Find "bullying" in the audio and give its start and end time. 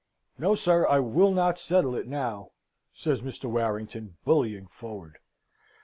4.25-4.65